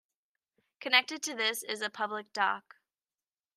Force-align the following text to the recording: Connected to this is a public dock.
Connected 0.79 1.21
to 1.21 1.35
this 1.35 1.61
is 1.61 1.83
a 1.83 1.89
public 1.91 2.33
dock. 2.33 2.77